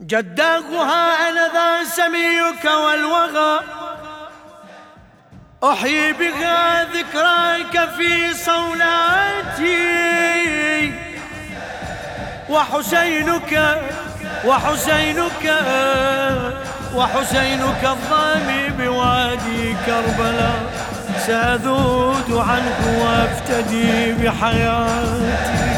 جداقها 0.00 1.28
أنا 1.28 1.46
ذا 1.54 1.84
سميك 1.84 2.64
والوغى. 2.64 3.60
أحيي 5.64 6.12
بها 6.12 6.84
ذكراك 6.84 7.88
في 7.96 8.34
صولاتي. 8.34 9.74
وحسينك 12.50 13.78
وحسينك 14.44 15.62
وحسينك 16.94 17.84
الضامي 17.84 18.68
بوادي 18.78 19.76
كربلاء. 19.86 20.62
سأذود 21.26 22.32
عنك 22.32 22.80
وأفتدي 22.98 24.12
بحياتي. 24.12 25.73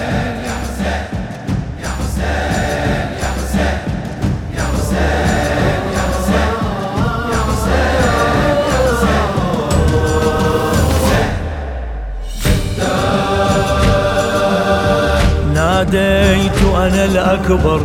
ناديت 15.92 16.62
أنا 16.76 17.04
الأكبر. 17.04 17.80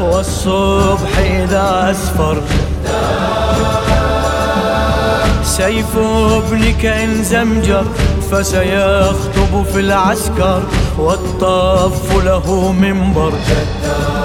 والصبح 0.00 1.18
إذا 1.18 1.90
أسفر. 1.90 2.42
سيف 5.44 5.98
ابنك 6.32 6.86
إن 6.86 7.24
زمجر 7.24 7.84
فسيخطب 8.30 9.64
في 9.72 9.80
العسكر. 9.80 10.62
والطف 10.98 12.24
له 12.24 12.72
منبر. 12.72 13.32
صيدي 13.32 14.23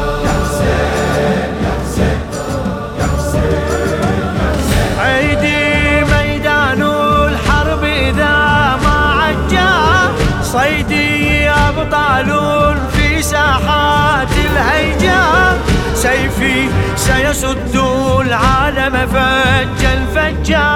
سيسد 17.09 17.75
العالم 18.21 18.95
فجا 19.13 19.93
فجا. 20.15 20.69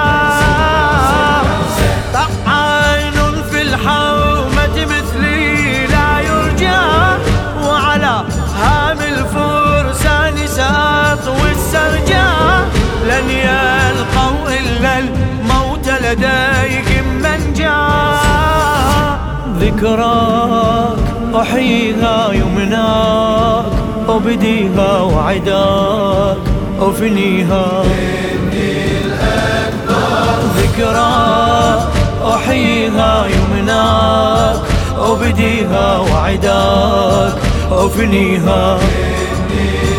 طعان 2.14 3.18
في 3.52 3.62
الحومة 3.62 4.76
مثلي 4.94 5.88
لا 5.88 6.10
يرجى 6.20 6.84
وعلى 7.64 8.16
هام 8.62 9.00
الفرسان 9.14 10.48
سأطوي 10.48 11.52
السرجا 11.52 12.30
لن 13.10 13.30
يلقوا 13.30 14.50
إلا 14.60 15.00
الموت 15.00 15.88
لديهم 15.90 17.06
من 17.24 17.54
جاء. 17.54 19.18
ذكراك 19.60 20.98
أحييها 21.36 22.32
يمناك 22.34 23.33
أبديها 24.16 25.02
وعداك 25.02 26.38
أفنيها 26.80 27.84
ذكراك 30.58 31.88
أحييها 32.26 33.26
يمناك 33.28 34.60
أبديها 35.00 35.98
وعداك 36.00 37.34
أفنيها 37.72 38.78
لا 38.78 39.93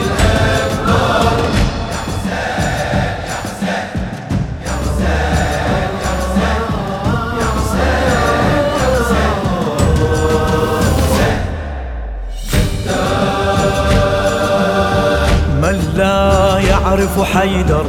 يعرف 17.19 17.37
حيدر. 17.37 17.85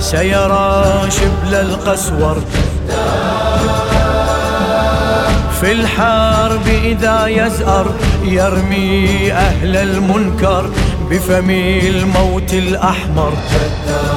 سيرى 0.00 0.84
شبل 1.10 1.54
القسور. 1.54 2.36
في 5.60 5.72
الحرب 5.72 6.66
إذا 6.84 7.26
يزأر 7.26 7.86
يرمي 8.24 9.32
أهل 9.32 9.76
المنكر 9.76 10.70
بفم 11.10 11.50
الموت 11.50 12.54
الأحمر. 12.54 13.32
لما 13.32 14.07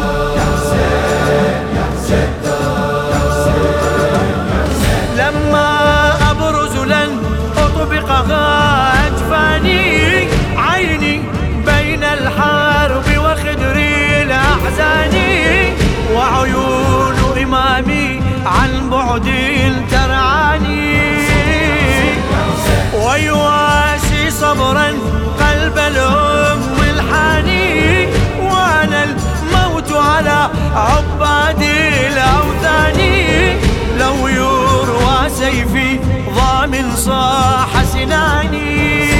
بعد 19.11 19.27
ترعاني. 19.91 21.01
ويواسي 22.94 24.31
صبرا 24.31 24.88
قلب 25.39 25.77
الأم 25.77 26.61
الحاني. 26.94 28.05
وأنا 28.44 29.03
الموت 29.03 29.91
على 29.91 30.49
عباد 30.75 31.61
الأوثان. 32.07 32.99
لو 33.99 34.27
يروى 34.27 35.29
سيفي 35.29 35.99
ضامن 36.35 36.95
صاح 36.95 37.83
سناني. 37.83 39.11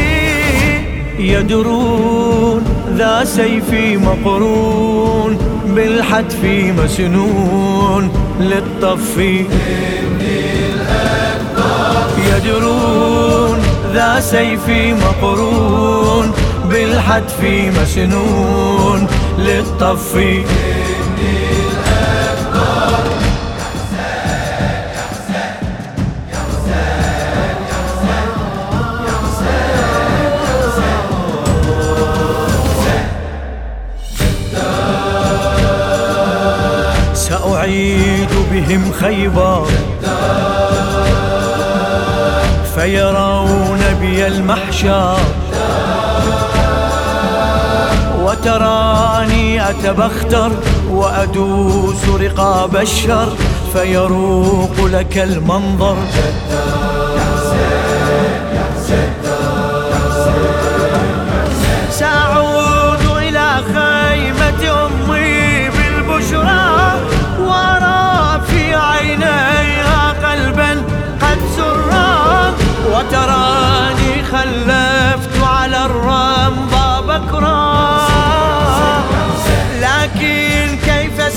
يدرون 1.20 2.64
ذا 2.98 3.24
سيفي 3.24 3.98
مقرون. 3.98 5.61
بالحتف 5.76 6.44
مسنون 6.78 8.12
للطف. 8.40 9.18
يدرون 12.28 13.60
ذا 13.94 14.20
سيفي 14.20 14.94
مقرون 14.94 16.32
بالحتف 16.70 17.44
مسنون 17.82 19.08
للطف. 19.38 20.16
سأعيد 37.62 38.30
بهم 38.52 38.92
خيبر. 38.92 39.68
فيرون 42.76 43.80
بي 44.02 44.28
المحشر. 44.28 45.18
وتراني 48.24 49.70
أتبختر 49.70 50.52
وأدوس 50.90 52.06
رقاب 52.22 52.76
الشر. 52.76 53.30
فيروق 53.74 54.76
لك 54.86 55.18
المنظر. 55.18 55.98
سأعود 56.14 56.71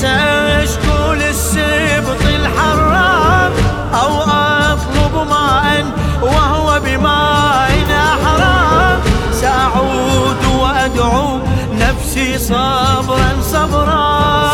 سأشكو 0.00 1.12
للسبط 1.12 2.22
الحرام 2.40 3.52
أو 3.94 4.12
أطلب 4.72 5.14
ماء 5.30 5.84
وهو 6.22 6.80
بماء 6.84 7.70
أحرام. 8.12 9.00
سأعود 9.32 10.42
وأدعو 10.60 11.38
نفسي 11.80 12.38
صبرا 12.38 13.30
صبرا. 13.52 14.50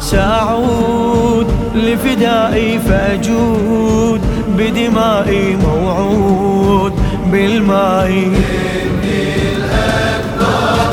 سأعود 0.00 1.46
لفدائي 1.74 2.78
فأجود 2.78 4.20
بدمائي 4.58 5.56
موعود 5.56 6.92
بالماء. 7.26 8.10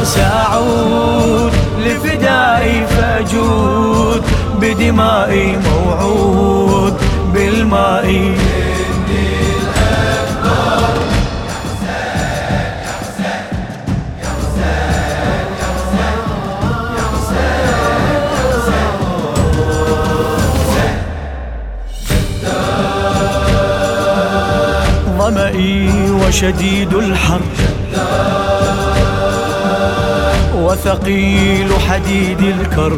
سأعود 0.03 0.41
فأجود 3.21 4.23
بدمائي 4.62 5.57
موعود 5.57 6.94
بالماء. 7.33 8.35
ظمئي 25.18 26.12
وشديد 26.12 26.94
الحر. 26.94 27.41
وثقيل 30.71 31.69
حديد 31.89 32.39
الكر. 32.39 32.97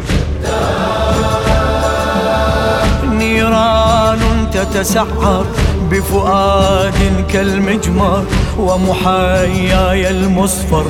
نيران 3.12 4.20
تتسعر 4.54 5.46
بفؤاد 5.92 7.26
كالمجمر 7.34 8.24
ومحاياي 8.58 10.10
المصفر. 10.10 10.86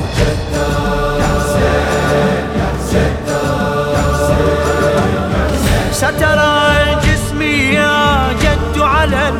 سترى 5.92 6.64
جسمي 7.04 7.74
يا 7.74 8.32
جد 8.42 8.80
على 8.80 9.32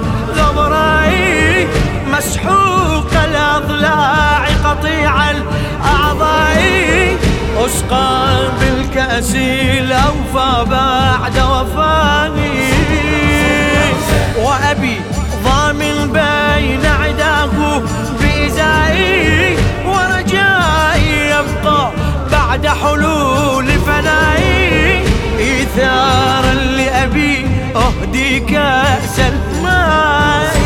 كأس 28.49 29.21
الماء 29.21 30.57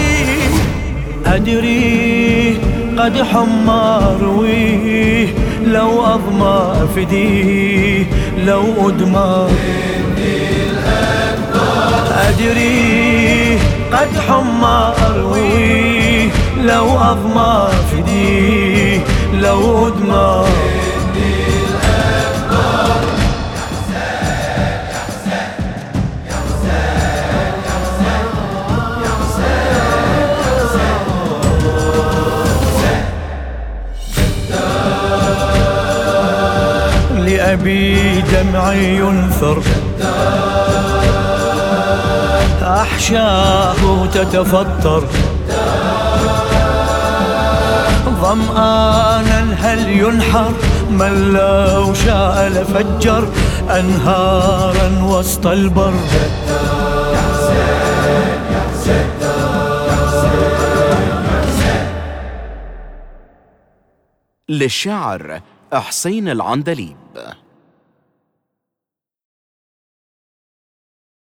أدري 1.27 2.59
قد 2.99 3.23
حمى 3.23 4.01
أرويه 4.21 5.27
لو 5.65 6.05
أظمى 6.05 6.73
أفديه 6.85 8.07
لو 8.47 8.89
أدمى. 8.89 9.49
أدري 12.29 13.59
قد 13.93 14.09
حمى 14.29 14.93
أرويه 15.11 16.29
لو 16.63 16.87
أظمى 16.99 17.69
أفديه 17.71 19.01
لو 19.35 19.89
أدمى. 19.89 20.45
لأبي 37.49 38.21
دمعي 38.21 38.97
ينثر 38.97 39.63
أحشاه 42.63 44.07
تتفطر. 44.07 45.05
ظمآنا 48.21 49.41
هل 49.61 49.89
ينحر؟ 49.89 50.53
من 50.91 51.33
لو 51.33 51.95
شاء 51.95 52.49
لفجر. 52.49 53.29
أنهارا 53.71 55.05
وسط 55.05 55.47
البر. 55.47 55.95
للشاعر 64.49 65.41
حسين 65.73 66.29
العندليب. 66.29 67.08
Uh, 67.19 67.35